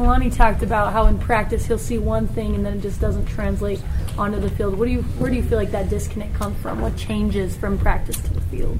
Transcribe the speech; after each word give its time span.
Kalani 0.00 0.34
talked 0.34 0.62
about 0.62 0.94
how 0.94 1.06
in 1.06 1.18
practice 1.18 1.66
he'll 1.66 1.76
see 1.78 1.98
one 1.98 2.26
thing 2.26 2.54
and 2.54 2.64
then 2.64 2.78
it 2.78 2.80
just 2.80 3.02
doesn't 3.02 3.26
translate 3.26 3.82
onto 4.16 4.40
the 4.40 4.48
field. 4.48 4.78
What 4.78 4.86
do 4.86 4.92
you, 4.92 5.02
where 5.02 5.28
do 5.28 5.36
you 5.36 5.42
feel 5.42 5.58
like 5.58 5.72
that 5.72 5.90
disconnect 5.90 6.34
comes 6.34 6.58
from? 6.62 6.80
What 6.80 6.96
changes 6.96 7.54
from 7.54 7.78
practice 7.78 8.16
to 8.16 8.32
the 8.32 8.40
field? 8.42 8.78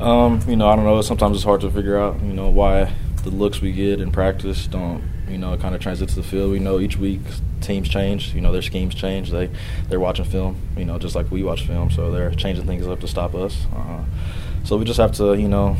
Um, 0.00 0.40
you 0.48 0.56
know, 0.56 0.68
I 0.68 0.76
don't 0.76 0.86
know. 0.86 1.02
Sometimes 1.02 1.36
it's 1.36 1.44
hard 1.44 1.60
to 1.60 1.70
figure 1.70 1.98
out, 1.98 2.22
you 2.22 2.32
know, 2.32 2.48
why 2.48 2.90
the 3.22 3.30
looks 3.30 3.60
we 3.60 3.72
get 3.72 4.00
in 4.00 4.10
practice 4.10 4.66
don't, 4.66 5.04
you 5.28 5.36
know, 5.36 5.56
kind 5.58 5.74
of 5.74 5.80
translate 5.82 6.08
to 6.10 6.16
the 6.16 6.22
field. 6.22 6.50
We 6.52 6.58
know 6.58 6.80
each 6.80 6.96
week 6.96 7.20
teams 7.60 7.88
change. 7.88 8.32
You 8.34 8.40
know, 8.40 8.52
their 8.52 8.62
schemes 8.62 8.94
change. 8.94 9.30
They 9.30 9.50
they're 9.88 10.00
watching 10.00 10.24
film. 10.24 10.56
You 10.76 10.84
know, 10.84 10.98
just 10.98 11.14
like 11.14 11.30
we 11.30 11.42
watch 11.42 11.66
film, 11.66 11.90
so 11.90 12.10
they're 12.10 12.30
changing 12.30 12.66
things 12.66 12.86
up 12.86 13.00
to 13.00 13.08
stop 13.08 13.34
us. 13.34 13.66
Uh, 13.74 14.04
so 14.64 14.76
we 14.76 14.84
just 14.84 14.98
have 14.98 15.12
to, 15.12 15.34
you 15.34 15.48
know, 15.48 15.76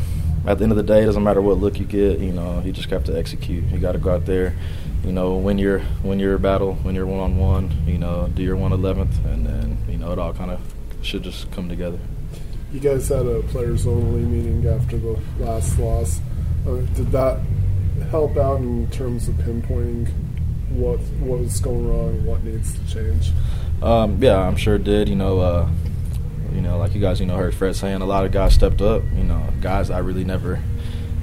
at 0.47 0.57
the 0.57 0.63
end 0.63 0.71
of 0.71 0.77
the 0.77 0.83
day, 0.83 1.03
it 1.03 1.05
doesn't 1.05 1.23
matter 1.23 1.41
what 1.41 1.57
look 1.57 1.77
you 1.77 1.85
get. 1.85 2.19
You 2.19 2.31
know, 2.31 2.61
you 2.63 2.71
just 2.71 2.89
have 2.89 3.03
to 3.05 3.17
execute. 3.17 3.65
You 3.65 3.79
got 3.79 3.91
to 3.91 3.97
go 3.97 4.11
out 4.15 4.25
there, 4.25 4.55
you 5.03 5.11
know, 5.11 5.35
win 5.35 5.57
your 5.57 5.81
win 6.03 6.19
your 6.19 6.37
battle, 6.37 6.77
win 6.85 6.95
your 6.95 7.05
one 7.05 7.19
on 7.19 7.37
one. 7.37 7.71
You 7.85 7.97
know, 7.97 8.29
do 8.33 8.41
your 8.41 8.55
one 8.55 8.71
eleventh, 8.71 9.23
and 9.25 9.45
then 9.45 9.77
you 9.89 9.97
know 9.97 10.13
it 10.13 10.19
all 10.19 10.33
kind 10.33 10.51
of 10.51 10.61
should 11.01 11.23
just 11.23 11.51
come 11.51 11.67
together. 11.67 11.99
You 12.71 12.79
guys 12.79 13.09
had 13.09 13.25
a 13.25 13.41
players 13.43 13.85
only 13.85 14.21
meeting 14.21 14.65
after 14.67 14.97
the 14.97 15.19
last 15.39 15.77
loss. 15.79 16.21
Uh, 16.65 16.77
did 16.95 17.11
that 17.11 17.39
help 18.09 18.37
out 18.37 18.59
in 18.59 18.89
terms 18.89 19.27
of 19.27 19.35
pinpointing 19.35 20.09
what 20.69 20.99
what 21.19 21.39
was 21.39 21.59
going 21.59 21.87
wrong 21.87 22.09
and 22.09 22.25
what 22.25 22.43
needs 22.43 22.73
to 22.73 22.93
change? 22.93 23.31
Um, 23.81 24.17
yeah, 24.23 24.37
I'm 24.37 24.55
sure 24.55 24.75
it 24.75 24.85
did. 24.85 25.09
You 25.09 25.15
know, 25.15 25.39
uh, 25.39 25.69
you 26.53 26.61
know, 26.61 26.77
like 26.77 26.93
you 26.93 27.01
guys, 27.01 27.19
you 27.19 27.25
know, 27.25 27.35
heard 27.35 27.53
Fred 27.53 27.75
saying 27.75 28.01
a 28.01 28.05
lot 28.05 28.25
of 28.25 28.31
guys 28.31 28.53
stepped 28.53 28.81
up. 28.81 29.03
You 29.15 29.23
know, 29.23 29.47
guys 29.61 29.89
I 29.89 29.99
really 29.99 30.23
never, 30.23 30.61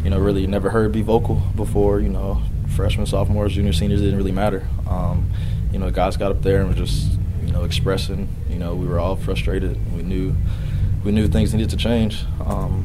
you 0.02 0.10
know, 0.10 0.18
really 0.18 0.46
never 0.46 0.70
heard 0.70 0.92
be 0.92 1.02
vocal 1.02 1.36
before. 1.56 2.00
You 2.00 2.08
know, 2.08 2.42
freshmen, 2.74 3.06
sophomores, 3.06 3.54
juniors, 3.54 3.78
seniors 3.78 4.00
didn't 4.00 4.16
really 4.16 4.32
matter. 4.32 4.66
Um, 4.86 5.30
you 5.72 5.78
know, 5.78 5.90
guys 5.90 6.16
got 6.16 6.30
up 6.30 6.42
there 6.42 6.60
and 6.60 6.68
were 6.68 6.74
just, 6.74 7.18
you 7.44 7.52
know, 7.52 7.64
expressing. 7.64 8.28
You 8.48 8.58
know, 8.58 8.74
we 8.74 8.86
were 8.86 8.98
all 8.98 9.16
frustrated. 9.16 9.78
We 9.94 10.02
knew, 10.02 10.34
we 11.04 11.12
knew 11.12 11.28
things 11.28 11.52
needed 11.52 11.70
to 11.70 11.76
change. 11.76 12.24
Um, 12.44 12.84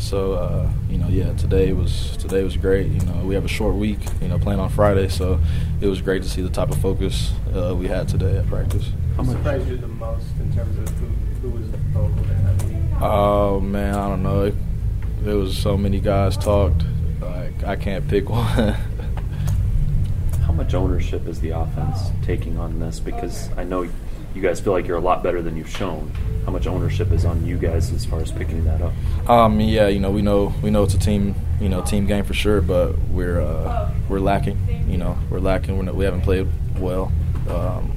so 0.00 0.32
uh, 0.32 0.68
you 0.88 0.98
know, 0.98 1.08
yeah, 1.08 1.32
today 1.34 1.72
was 1.72 2.16
today 2.16 2.42
was 2.42 2.56
great. 2.56 2.88
You 2.88 3.00
know, 3.00 3.22
we 3.24 3.34
have 3.34 3.44
a 3.44 3.48
short 3.48 3.76
week. 3.76 4.00
You 4.20 4.28
know, 4.28 4.38
playing 4.38 4.58
on 4.58 4.68
Friday, 4.70 5.08
so 5.08 5.38
it 5.80 5.86
was 5.86 6.00
great 6.00 6.22
to 6.22 6.28
see 6.28 6.42
the 6.42 6.50
type 6.50 6.70
of 6.70 6.80
focus 6.80 7.32
uh, 7.54 7.76
we 7.76 7.86
had 7.86 8.08
today 8.08 8.38
at 8.38 8.46
practice. 8.48 8.90
How 9.16 9.24
surprised 9.24 9.68
you 9.68 9.76
the 9.76 9.86
most 9.86 10.26
in 10.40 10.52
terms 10.54 10.76
of 10.78 10.88
who, 10.98 11.06
who 11.42 11.50
was 11.50 11.66
vocal 11.92 12.22
there? 12.24 12.36
I 12.38 12.64
mean, 12.64 12.89
Oh 13.02 13.60
man, 13.60 13.94
I 13.94 14.08
don't 14.08 14.22
know. 14.22 14.44
It, 14.44 14.54
there 15.22 15.36
was 15.36 15.56
so 15.56 15.76
many 15.76 16.00
guys 16.00 16.36
talked. 16.36 16.82
Like 17.20 17.64
I 17.64 17.76
can't 17.76 18.06
pick 18.08 18.28
one. 18.28 18.74
How 20.44 20.52
much 20.52 20.74
ownership 20.74 21.26
is 21.26 21.40
the 21.40 21.50
offense 21.50 22.10
taking 22.22 22.58
on 22.58 22.78
this? 22.78 23.00
Because 23.00 23.48
I 23.56 23.64
know 23.64 23.88
you 24.34 24.42
guys 24.42 24.60
feel 24.60 24.72
like 24.72 24.86
you're 24.86 24.96
a 24.96 25.00
lot 25.00 25.22
better 25.22 25.40
than 25.42 25.56
you've 25.56 25.70
shown. 25.70 26.12
How 26.44 26.52
much 26.52 26.66
ownership 26.66 27.10
is 27.10 27.24
on 27.24 27.46
you 27.46 27.56
guys 27.56 27.92
as 27.92 28.04
far 28.04 28.20
as 28.20 28.30
picking 28.32 28.64
that 28.64 28.82
up? 28.82 28.92
um, 29.30 29.60
yeah, 29.60 29.88
you 29.88 29.98
know, 30.00 30.10
we 30.10 30.22
know 30.22 30.52
we 30.62 30.70
know 30.70 30.82
it's 30.82 30.94
a 30.94 30.98
team, 30.98 31.34
you 31.60 31.68
know, 31.68 31.82
team 31.82 32.06
game 32.06 32.24
for 32.24 32.34
sure, 32.34 32.60
but 32.60 32.98
we're 33.10 33.40
uh, 33.40 33.92
we're 34.08 34.20
lacking. 34.20 34.58
You 34.88 34.98
know, 34.98 35.16
we're 35.30 35.40
lacking. 35.40 35.76
We're 35.78 35.84
not, 35.84 35.94
we 35.94 36.04
haven't 36.04 36.22
played 36.22 36.48
well. 36.78 37.12
Um, 37.48 37.96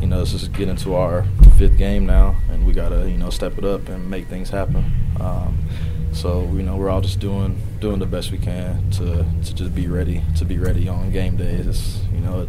you 0.00 0.06
know, 0.06 0.20
this 0.20 0.32
is 0.32 0.48
getting 0.48 0.70
into 0.70 0.94
our 0.94 1.24
fifth 1.56 1.76
game 1.76 2.06
now, 2.06 2.36
and 2.50 2.66
we 2.66 2.72
gotta 2.72 3.08
you 3.08 3.16
know 3.16 3.30
step 3.30 3.58
it 3.58 3.64
up 3.64 3.88
and 3.88 4.08
make 4.10 4.26
things 4.26 4.50
happen. 4.50 4.84
Um, 5.20 5.58
so 6.12 6.42
you 6.54 6.62
know, 6.62 6.76
we're 6.76 6.88
all 6.88 7.00
just 7.00 7.20
doing 7.20 7.60
doing 7.80 7.98
the 7.98 8.06
best 8.06 8.30
we 8.30 8.38
can 8.38 8.90
to 8.92 9.24
to 9.44 9.54
just 9.54 9.74
be 9.74 9.86
ready 9.86 10.22
to 10.38 10.44
be 10.44 10.58
ready 10.58 10.88
on 10.88 11.10
game 11.10 11.36
days. 11.36 11.66
It's, 11.66 11.98
you 12.12 12.20
know, 12.20 12.42
it, 12.42 12.48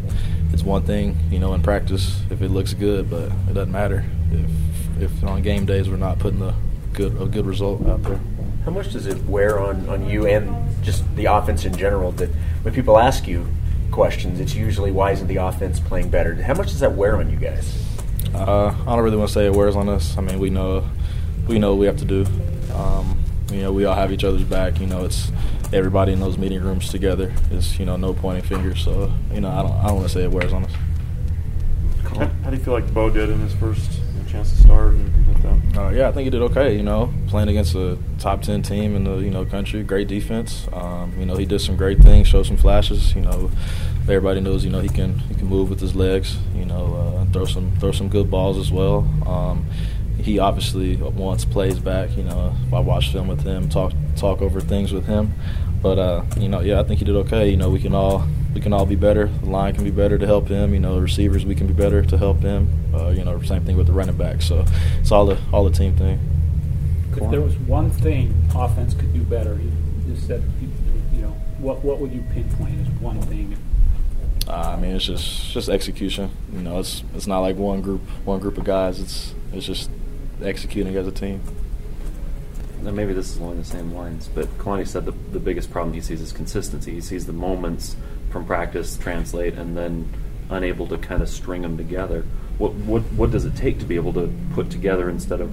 it's 0.52 0.62
one 0.62 0.82
thing 0.82 1.16
you 1.30 1.38
know 1.38 1.54
in 1.54 1.62
practice 1.62 2.20
if 2.30 2.42
it 2.42 2.50
looks 2.50 2.74
good, 2.74 3.10
but 3.10 3.30
it 3.48 3.54
doesn't 3.54 3.72
matter 3.72 4.04
if 4.30 5.02
if 5.02 5.24
on 5.24 5.42
game 5.42 5.66
days 5.66 5.88
we're 5.88 5.96
not 5.96 6.18
putting 6.18 6.40
the 6.40 6.54
good 6.92 7.20
a 7.20 7.26
good 7.26 7.46
result 7.46 7.86
out 7.86 8.02
there. 8.02 8.20
How 8.64 8.70
much 8.70 8.92
does 8.92 9.06
it 9.06 9.24
wear 9.24 9.58
on, 9.58 9.88
on 9.88 10.08
you 10.08 10.26
and 10.26 10.54
just 10.84 11.04
the 11.16 11.26
offense 11.26 11.64
in 11.64 11.74
general 11.76 12.12
that 12.12 12.28
when 12.62 12.74
people 12.74 12.98
ask 12.98 13.26
you 13.26 13.46
questions, 13.90 14.40
it's 14.40 14.54
usually 14.54 14.90
why 14.90 15.12
isn't 15.12 15.26
the 15.26 15.36
offense 15.36 15.80
playing 15.80 16.10
better? 16.10 16.34
How 16.34 16.54
much 16.54 16.68
does 16.68 16.80
that 16.80 16.92
wear 16.92 17.16
on 17.16 17.30
you 17.30 17.36
guys? 17.36 17.84
Uh, 18.34 18.74
I 18.82 18.84
don't 18.84 19.04
really 19.04 19.16
want 19.16 19.28
to 19.28 19.34
say 19.34 19.46
it 19.46 19.54
wears 19.54 19.76
on 19.76 19.88
us. 19.88 20.16
I 20.18 20.20
mean, 20.20 20.38
we 20.38 20.50
know 20.50 20.88
we 21.46 21.58
know 21.58 21.70
what 21.70 21.80
we 21.80 21.86
have 21.86 21.96
to 21.98 22.04
do. 22.04 22.26
Um, 22.74 23.18
you 23.50 23.62
know, 23.62 23.72
we 23.72 23.84
all 23.84 23.94
have 23.94 24.12
each 24.12 24.24
other's 24.24 24.44
back. 24.44 24.80
You 24.80 24.86
know, 24.86 25.04
it's 25.04 25.32
everybody 25.72 26.12
in 26.12 26.20
those 26.20 26.38
meeting 26.38 26.62
rooms 26.62 26.90
together. 26.90 27.32
It's 27.50 27.78
you 27.78 27.86
know 27.86 27.96
no 27.96 28.12
pointing 28.12 28.44
fingers. 28.44 28.82
So 28.82 29.12
you 29.32 29.40
know, 29.40 29.50
I 29.50 29.62
don't 29.62 29.72
I 29.72 29.86
don't 29.86 29.96
want 29.96 30.08
to 30.08 30.12
say 30.12 30.24
it 30.24 30.30
wears 30.30 30.52
on 30.52 30.64
us. 30.64 30.72
How, 32.04 32.26
how 32.26 32.50
do 32.50 32.56
you 32.56 32.62
feel 32.62 32.74
like 32.74 32.92
Bo 32.92 33.10
did 33.10 33.30
in 33.30 33.40
his 33.40 33.54
first 33.54 34.00
chance 34.38 34.52
to 34.52 34.58
start 34.58 34.92
and 34.94 35.28
like 35.28 35.42
that? 35.42 35.78
Uh, 35.78 35.90
yeah, 35.90 36.08
I 36.08 36.12
think 36.12 36.24
he 36.24 36.30
did 36.30 36.42
okay. 36.42 36.76
You 36.76 36.82
know, 36.82 37.12
playing 37.28 37.48
against 37.48 37.74
a 37.74 37.98
top 38.18 38.42
ten 38.42 38.62
team 38.62 38.94
in 38.94 39.04
the 39.04 39.16
you 39.16 39.30
know 39.30 39.44
country, 39.44 39.82
great 39.82 40.08
defense. 40.08 40.68
Um, 40.72 41.14
you 41.18 41.26
know, 41.26 41.36
he 41.36 41.44
did 41.44 41.60
some 41.60 41.76
great 41.76 41.98
things, 41.98 42.28
showed 42.28 42.46
some 42.46 42.56
flashes. 42.56 43.14
You 43.14 43.22
know, 43.22 43.50
everybody 44.02 44.40
knows 44.40 44.64
you 44.64 44.70
know 44.70 44.80
he 44.80 44.88
can 44.88 45.18
he 45.18 45.34
can 45.34 45.46
move 45.46 45.70
with 45.70 45.80
his 45.80 45.94
legs. 45.94 46.36
You 46.54 46.64
know, 46.64 46.94
uh, 46.94 47.32
throw 47.32 47.44
some 47.44 47.74
throw 47.78 47.92
some 47.92 48.08
good 48.08 48.30
balls 48.30 48.58
as 48.58 48.70
well. 48.70 49.08
Um, 49.26 49.66
he 50.18 50.38
obviously 50.38 50.96
wants 50.96 51.44
plays 51.44 51.78
back. 51.78 52.16
You 52.16 52.24
know, 52.24 52.54
I 52.72 52.80
watch 52.80 53.12
film 53.12 53.28
with 53.28 53.42
him, 53.42 53.68
talk 53.68 53.92
talk 54.16 54.40
over 54.40 54.60
things 54.60 54.92
with 54.92 55.06
him. 55.06 55.32
But 55.82 55.98
uh, 55.98 56.24
you 56.38 56.48
know, 56.48 56.60
yeah, 56.60 56.80
I 56.80 56.84
think 56.84 56.98
he 56.98 57.04
did 57.04 57.16
okay. 57.16 57.50
You 57.50 57.56
know, 57.56 57.70
we 57.70 57.80
can 57.80 57.94
all 57.94 58.26
we 58.54 58.60
can 58.60 58.72
all 58.72 58.86
be 58.86 58.96
better. 58.96 59.26
The 59.26 59.46
line 59.46 59.74
can 59.74 59.84
be 59.84 59.90
better 59.90 60.18
to 60.18 60.26
help 60.26 60.48
him. 60.48 60.72
You 60.72 60.80
know, 60.80 60.94
the 60.94 61.02
receivers 61.02 61.44
we 61.44 61.54
can 61.54 61.66
be 61.66 61.74
better 61.74 62.02
to 62.02 62.18
help 62.18 62.40
him. 62.40 62.68
Uh, 62.94 63.08
you 63.08 63.24
know, 63.24 63.40
same 63.42 63.64
thing 63.64 63.76
with 63.76 63.86
the 63.86 63.92
running 63.92 64.16
back. 64.16 64.42
So 64.42 64.64
it's 65.00 65.12
all 65.12 65.26
the 65.26 65.38
all 65.52 65.64
the 65.64 65.76
team 65.76 65.96
thing. 65.96 66.18
If 67.12 67.30
there 67.30 67.40
was 67.40 67.56
one 67.56 67.90
thing 67.90 68.34
offense 68.54 68.94
could 68.94 69.12
do 69.12 69.22
better, 69.22 69.54
you 69.54 69.72
just 70.08 70.26
said, 70.26 70.42
you, 70.60 70.70
you 71.14 71.22
know, 71.22 71.30
what 71.58 71.84
what 71.84 71.98
would 71.98 72.12
you 72.12 72.24
pinpoint 72.32 72.80
as 72.80 72.88
one 73.00 73.20
thing? 73.22 73.56
Uh, 74.46 74.52
I 74.52 74.76
mean, 74.76 74.96
it's 74.96 75.04
just 75.04 75.50
just 75.52 75.68
execution. 75.68 76.30
You 76.52 76.60
know, 76.60 76.78
it's 76.78 77.02
it's 77.14 77.26
not 77.26 77.40
like 77.40 77.56
one 77.56 77.82
group 77.82 78.00
one 78.24 78.40
group 78.40 78.56
of 78.56 78.64
guys. 78.64 79.00
It's 79.00 79.34
it's 79.52 79.66
just 79.66 79.90
executing 80.42 80.96
as 80.96 81.06
a 81.06 81.12
team. 81.12 81.42
Then 82.82 82.94
maybe 82.94 83.12
this 83.12 83.30
is 83.30 83.38
along 83.38 83.58
the 83.58 83.64
same 83.64 83.92
lines, 83.92 84.30
but 84.32 84.46
Kalani 84.58 84.86
said 84.86 85.04
the, 85.04 85.12
the 85.32 85.40
biggest 85.40 85.70
problem 85.70 85.94
he 85.94 86.00
sees 86.00 86.20
is 86.20 86.32
consistency. 86.32 86.92
He 86.92 87.00
sees 87.00 87.26
the 87.26 87.32
moments 87.32 87.96
from 88.30 88.44
practice 88.44 88.96
translate 88.96 89.54
and 89.54 89.76
then 89.76 90.12
unable 90.50 90.86
to 90.86 90.98
kind 90.98 91.22
of 91.22 91.28
string 91.28 91.62
them 91.62 91.76
together. 91.76 92.24
What, 92.58 92.74
what, 92.74 93.02
what 93.12 93.30
does 93.30 93.44
it 93.44 93.56
take 93.56 93.78
to 93.80 93.84
be 93.84 93.96
able 93.96 94.12
to 94.14 94.32
put 94.54 94.70
together 94.70 95.08
instead 95.08 95.40
of 95.40 95.52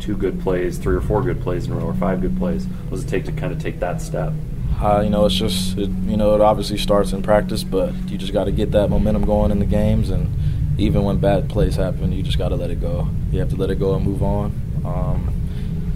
two 0.00 0.16
good 0.16 0.40
plays, 0.40 0.78
three 0.78 0.96
or 0.96 1.00
four 1.00 1.22
good 1.22 1.40
plays 1.40 1.66
in 1.66 1.72
a 1.72 1.76
row, 1.76 1.86
or 1.86 1.94
five 1.94 2.20
good 2.20 2.36
plays? 2.36 2.66
What 2.66 2.90
does 2.90 3.04
it 3.04 3.08
take 3.08 3.24
to 3.24 3.32
kind 3.32 3.52
of 3.52 3.60
take 3.60 3.80
that 3.80 4.00
step? 4.00 4.32
Uh, 4.80 5.00
you 5.00 5.10
know, 5.10 5.24
it's 5.24 5.34
just 5.34 5.78
it, 5.78 5.88
you 5.88 6.18
know 6.18 6.34
it 6.34 6.40
obviously 6.42 6.76
starts 6.76 7.12
in 7.12 7.22
practice, 7.22 7.64
but 7.64 7.94
you 8.08 8.18
just 8.18 8.34
got 8.34 8.44
to 8.44 8.52
get 8.52 8.72
that 8.72 8.90
momentum 8.90 9.24
going 9.24 9.50
in 9.50 9.58
the 9.58 9.64
games, 9.64 10.10
and 10.10 10.30
even 10.78 11.02
when 11.02 11.18
bad 11.18 11.48
plays 11.48 11.76
happen, 11.76 12.12
you 12.12 12.22
just 12.22 12.36
got 12.36 12.50
to 12.50 12.56
let 12.56 12.70
it 12.70 12.80
go. 12.80 13.08
You 13.32 13.40
have 13.40 13.48
to 13.50 13.56
let 13.56 13.70
it 13.70 13.78
go 13.78 13.94
and 13.94 14.04
move 14.04 14.22
on. 14.22 14.52
Um, 14.84 15.32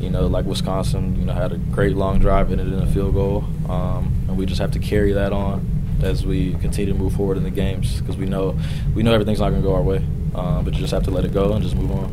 you 0.00 0.08
know, 0.08 0.26
like 0.26 0.46
Wisconsin, 0.46 1.18
you 1.20 1.26
know, 1.26 1.34
had 1.34 1.52
a 1.52 1.58
great 1.58 1.94
long 1.94 2.20
drive, 2.20 2.50
ended 2.50 2.72
in 2.72 2.80
a 2.80 2.86
field 2.86 3.12
goal, 3.12 3.44
um, 3.68 4.10
and 4.26 4.38
we 4.38 4.46
just 4.46 4.60
have 4.60 4.70
to 4.72 4.78
carry 4.78 5.12
that 5.12 5.34
on 5.34 5.79
as 6.02 6.24
we 6.24 6.54
continue 6.54 6.92
to 6.92 6.98
move 6.98 7.14
forward 7.14 7.36
in 7.36 7.42
the 7.42 7.50
games 7.50 8.00
because 8.00 8.16
we 8.16 8.26
know 8.26 8.58
we 8.94 9.02
know 9.02 9.12
everything's 9.12 9.40
not 9.40 9.50
going 9.50 9.62
to 9.62 9.66
go 9.66 9.74
our 9.74 9.82
way, 9.82 10.04
um, 10.34 10.64
but 10.64 10.74
you 10.74 10.80
just 10.80 10.92
have 10.92 11.04
to 11.04 11.10
let 11.10 11.24
it 11.24 11.32
go 11.32 11.52
and 11.52 11.62
just 11.62 11.76
move 11.76 11.90
on. 11.92 12.12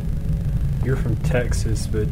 You're 0.84 0.96
from 0.96 1.16
Texas, 1.16 1.86
but 1.86 2.08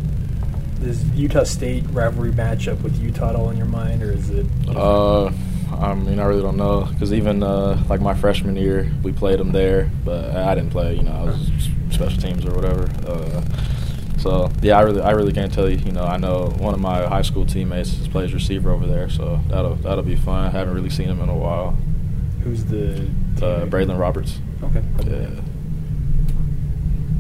is 0.83 1.05
Utah 1.11 1.45
State 1.45 1.85
rivalry 1.91 2.33
matchup 2.33 2.83
with 2.83 3.01
Utah 3.01 3.31
at 3.31 3.37
all 3.37 3.51
in 3.51 3.57
your 3.57 3.67
mind, 3.67 4.03
or 4.03 4.13
is 4.13 4.31
it? 4.31 4.47
Uh, 4.69 5.31
I 5.73 5.95
mean, 5.95 6.19
I 6.19 6.25
really 6.25 6.43
don't 6.43 6.57
know 6.57 6.85
because 6.85 7.13
even 7.13 7.43
uh, 7.43 7.83
like 7.89 8.01
my 8.01 8.15
freshman 8.15 8.57
year, 8.57 8.91
we 9.03 9.13
played 9.13 9.39
them 9.39 9.53
there, 9.53 9.91
but 10.05 10.37
I 10.37 10.55
didn't 10.55 10.71
play. 10.71 10.97
You 10.97 11.03
know, 11.03 11.13
I 11.13 11.25
was 11.25 11.51
special 11.91 12.21
teams 12.21 12.45
or 12.45 12.55
whatever. 12.55 12.85
Uh, 13.07 13.43
so 14.27 14.51
yeah, 14.61 14.79
I 14.79 14.83
really, 14.83 15.01
I 15.01 15.13
really 15.13 15.33
can't 15.33 15.53
tell 15.53 15.71
you. 15.71 15.79
You 15.79 15.93
know, 15.93 16.05
I 16.05 16.17
know 16.17 16.49
one 16.59 16.75
of 16.75 16.81
my 16.81 17.07
high 17.07 17.23
school 17.23 17.47
teammates 17.47 18.09
plays 18.09 18.35
receiver 18.35 18.71
over 18.71 18.87
there, 18.87 19.09
so 19.09 19.41
that'll 19.49 19.77
that'll 19.77 20.03
be 20.05 20.17
fun. 20.17 20.47
I 20.47 20.51
haven't 20.51 20.75
really 20.75 20.91
seen 20.91 21.09
him 21.09 21.21
in 21.21 21.29
a 21.29 21.37
while. 21.37 21.79
Who's 22.43 22.65
the? 22.65 23.09
Uh, 23.37 23.67
Braylon 23.67 23.99
Roberts. 23.99 24.39
Okay. 24.63 24.83
Yeah. 25.07 25.41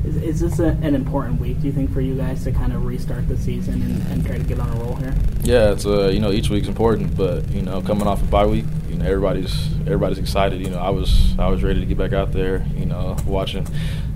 Is, 0.06 0.16
is 0.18 0.40
this 0.40 0.58
a, 0.60 0.68
an 0.68 0.94
important 0.94 1.40
week, 1.40 1.60
do 1.60 1.66
you 1.66 1.72
think, 1.72 1.92
for 1.92 2.00
you 2.00 2.14
guys 2.14 2.44
to 2.44 2.52
kind 2.52 2.72
of 2.72 2.84
restart 2.84 3.26
the 3.28 3.36
season 3.36 3.82
and, 3.82 4.06
and 4.12 4.24
try 4.24 4.38
to 4.38 4.44
get 4.44 4.60
on 4.60 4.68
a 4.68 4.80
roll 4.80 4.94
here? 4.94 5.12
Yeah, 5.42 5.72
it's 5.72 5.84
uh, 5.84 6.08
you 6.08 6.20
know 6.20 6.30
each 6.30 6.48
week's 6.48 6.68
important, 6.68 7.16
but 7.16 7.48
you 7.50 7.62
know 7.62 7.82
coming 7.82 8.06
off 8.06 8.22
a 8.22 8.26
bye 8.26 8.46
week, 8.46 8.64
you 8.88 8.94
know 8.94 9.04
everybody's 9.04 9.72
everybody's 9.80 10.18
excited. 10.18 10.60
You 10.60 10.70
know 10.70 10.78
I 10.78 10.90
was 10.90 11.36
I 11.38 11.48
was 11.48 11.64
ready 11.64 11.80
to 11.80 11.86
get 11.86 11.98
back 11.98 12.12
out 12.12 12.32
there. 12.32 12.64
You 12.76 12.86
know 12.86 13.16
watching, 13.26 13.66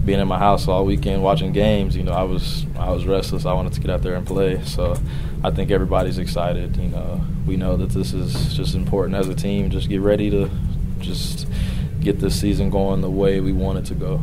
being 0.05 0.21
in 0.21 0.29
my 0.29 0.39
house 0.39 0.69
all 0.69 0.85
weekend 0.85 1.25
watching 1.25 1.53
games. 1.53 1.97
You 1.97 2.05
know 2.05 2.13
I 2.13 2.23
was 2.23 2.67
I 2.79 2.91
was 2.91 3.05
restless. 3.05 3.45
I 3.45 3.53
wanted 3.53 3.73
to 3.73 3.81
get 3.81 3.91
out 3.91 4.03
there 4.03 4.15
and 4.15 4.25
play. 4.25 4.63
So 4.65 4.97
I 5.43 5.51
think 5.51 5.73
everybody's 5.73 6.19
excited. 6.19 6.77
You 6.77 6.89
know 6.89 7.25
we 7.47 7.57
know 7.57 7.77
that 7.77 7.91
this 7.91 8.13
is 8.13 8.55
just 8.55 8.77
important 8.77 9.17
as 9.17 9.29
a 9.29 9.35
team. 9.35 9.71
Just 9.71 9.89
get 9.89 10.03
ready 10.03 10.31
to 10.31 10.49
just 11.01 11.49
get 12.01 12.21
this 12.21 12.41
season 12.41 12.71
going 12.71 13.01
the 13.01 13.11
way 13.11 13.41
we 13.41 13.53
want 13.53 13.79
it 13.79 13.87
to 13.87 13.95
go. 13.95 14.23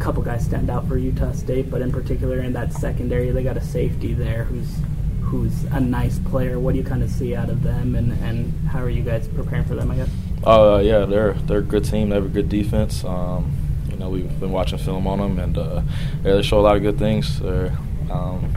Couple 0.00 0.22
guys 0.22 0.44
stand 0.46 0.70
out 0.70 0.88
for 0.88 0.96
Utah 0.96 1.32
State, 1.32 1.70
but 1.70 1.82
in 1.82 1.92
particular 1.92 2.40
in 2.40 2.54
that 2.54 2.72
secondary, 2.72 3.30
they 3.30 3.42
got 3.42 3.58
a 3.58 3.60
safety 3.60 4.14
there 4.14 4.44
who's 4.44 4.78
who's 5.20 5.64
a 5.64 5.78
nice 5.78 6.18
player. 6.18 6.58
What 6.58 6.72
do 6.72 6.78
you 6.78 6.84
kind 6.84 7.02
of 7.02 7.10
see 7.10 7.36
out 7.36 7.50
of 7.50 7.62
them, 7.62 7.94
and, 7.94 8.12
and 8.24 8.52
how 8.68 8.80
are 8.80 8.88
you 8.88 9.02
guys 9.02 9.28
preparing 9.28 9.66
for 9.66 9.74
them? 9.74 9.90
I 9.90 9.96
guess. 9.96 10.08
Uh, 10.42 10.80
yeah, 10.82 11.04
they're 11.04 11.34
they're 11.34 11.58
a 11.58 11.62
good 11.62 11.84
team. 11.84 12.08
They 12.08 12.14
have 12.14 12.24
a 12.24 12.28
good 12.28 12.48
defense. 12.48 13.04
Um, 13.04 13.52
you 13.90 13.96
know, 13.98 14.08
we've 14.08 14.40
been 14.40 14.50
watching 14.50 14.78
film 14.78 15.06
on 15.06 15.18
them, 15.18 15.38
and 15.38 15.58
uh, 15.58 15.82
yeah, 16.24 16.32
they 16.36 16.42
show 16.42 16.58
a 16.58 16.62
lot 16.62 16.76
of 16.76 16.82
good 16.82 16.98
things. 16.98 17.40
Um, 18.10 18.52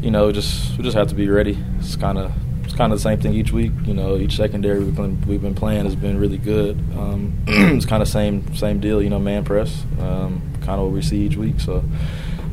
you 0.00 0.10
know, 0.10 0.32
just 0.32 0.76
we 0.76 0.82
just 0.82 0.96
have 0.96 1.08
to 1.08 1.14
be 1.14 1.28
ready. 1.28 1.56
It's 1.78 1.94
kind 1.94 2.18
of 2.18 2.32
it's 2.72 2.78
kind 2.78 2.90
of 2.90 2.98
the 2.98 3.02
same 3.02 3.20
thing 3.20 3.34
each 3.34 3.52
week. 3.52 3.70
You 3.84 3.92
know, 3.92 4.16
each 4.16 4.36
secondary 4.36 4.78
we've 4.78 4.96
been, 4.96 5.20
we've 5.26 5.42
been 5.42 5.54
playing 5.54 5.84
has 5.84 5.94
been 5.94 6.18
really 6.18 6.38
good. 6.38 6.78
Um, 6.96 7.36
it's 7.46 7.84
kind 7.84 8.02
of 8.02 8.08
same 8.08 8.56
same 8.56 8.80
deal. 8.80 9.02
You 9.02 9.10
know, 9.10 9.18
man 9.18 9.44
press, 9.44 9.84
um, 10.00 10.40
kind 10.62 10.80
of 10.80 10.86
what 10.86 10.92
we 10.92 11.02
see 11.02 11.18
each 11.18 11.36
week. 11.36 11.60
So 11.60 11.84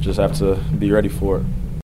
just 0.02 0.20
have 0.20 0.38
to 0.40 0.56
be 0.78 0.92
ready 0.92 1.08
for 1.08 1.38
it. 1.38 1.46